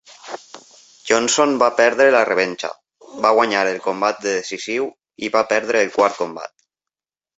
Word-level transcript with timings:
Johnson 1.09 1.51
va 1.63 1.67
perdre 1.81 2.07
la 2.15 2.23
revenja, 2.29 2.71
va 3.27 3.33
guanyar 3.41 3.61
el 3.73 3.77
combat 3.89 4.25
de 4.25 4.35
decisiu 4.39 4.89
i 5.29 5.31
va 5.37 5.45
perdre 5.53 5.85
el 5.87 5.93
quart 5.99 6.19
combat. 6.23 6.57